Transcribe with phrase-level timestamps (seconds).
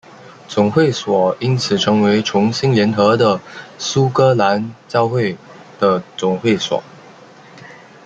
[0.47, 3.39] 总会所因此成为重新联合的
[3.77, 5.37] 苏格兰教会
[5.79, 6.81] 的总会所。